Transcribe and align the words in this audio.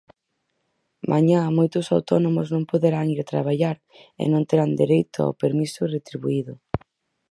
Mañá 1.11 1.41
moitos 1.57 1.85
autónomos 1.95 2.47
non 2.53 2.63
poderán 2.71 3.05
ir 3.15 3.21
traballar 3.31 3.77
e 4.21 4.23
non 4.31 4.43
terán 4.49 4.71
dereito 4.81 5.17
ao 5.21 5.37
permiso 5.43 5.81
retribuído. 5.95 6.53